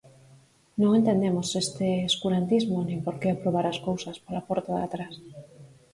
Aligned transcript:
Non 0.81 0.91
entendemos 0.99 1.47
este 1.63 1.87
escurantismo 2.09 2.77
nin 2.87 2.99
por 3.05 3.15
que 3.19 3.29
aprobar 3.31 3.65
as 3.67 3.79
cousas 3.87 4.15
pola 4.23 4.45
porta 4.49 4.71
de 4.77 4.83
atrás. 4.87 5.13